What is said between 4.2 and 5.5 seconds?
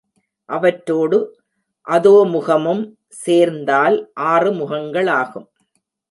ஆறு முகங்களாகும்.